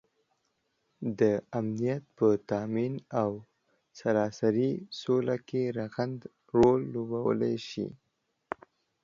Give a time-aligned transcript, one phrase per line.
[1.19, 3.31] دامنیت په تآمین او
[3.99, 7.87] سراسري سوله کې رغنده رول لوبوالی شي